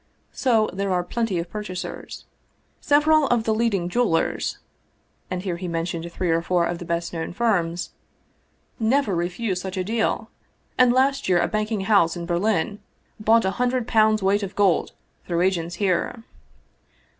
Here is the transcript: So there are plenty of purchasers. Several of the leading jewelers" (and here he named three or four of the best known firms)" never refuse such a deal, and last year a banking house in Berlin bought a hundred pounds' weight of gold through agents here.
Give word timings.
So 0.31 0.67
there 0.73 0.91
are 0.91 1.03
plenty 1.03 1.37
of 1.37 1.47
purchasers. 1.51 2.25
Several 2.79 3.27
of 3.27 3.43
the 3.43 3.53
leading 3.53 3.87
jewelers" 3.87 4.57
(and 5.29 5.43
here 5.43 5.57
he 5.57 5.67
named 5.67 6.11
three 6.11 6.31
or 6.31 6.41
four 6.41 6.65
of 6.65 6.79
the 6.79 6.85
best 6.85 7.13
known 7.13 7.33
firms)" 7.33 7.91
never 8.95 9.15
refuse 9.15 9.61
such 9.61 9.77
a 9.77 9.83
deal, 9.83 10.31
and 10.75 10.91
last 10.91 11.29
year 11.29 11.39
a 11.39 11.47
banking 11.47 11.81
house 11.81 12.17
in 12.17 12.25
Berlin 12.25 12.79
bought 13.19 13.45
a 13.45 13.51
hundred 13.61 13.87
pounds' 13.87 14.23
weight 14.23 14.41
of 14.41 14.55
gold 14.55 14.93
through 15.27 15.41
agents 15.41 15.75
here. 15.75 16.23